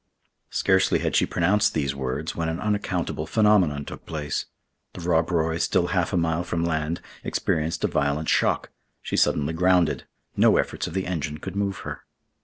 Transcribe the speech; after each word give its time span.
Scarcely 0.49 0.97
had 0.97 1.15
she 1.15 1.27
pronounced 1.27 1.75
these 1.75 1.93
words 1.93 2.35
when 2.35 2.49
an 2.49 2.59
unaccountable 2.59 3.27
phenomenon 3.27 3.85
took 3.85 4.03
place. 4.07 4.47
The 4.93 5.01
Rob 5.01 5.29
Roy, 5.29 5.59
still 5.59 5.89
half 5.89 6.11
a 6.11 6.17
mile 6.17 6.43
from 6.43 6.65
land, 6.65 7.01
experienced 7.23 7.83
a 7.83 7.87
violent 7.87 8.27
shock. 8.27 8.71
She 9.03 9.15
suddenly 9.15 9.53
grounded. 9.53 10.07
No 10.35 10.57
efforts 10.57 10.87
of 10.87 10.95
the 10.95 11.05
engine 11.05 11.37
could 11.37 11.55
move 11.55 11.81
her. 11.85 12.01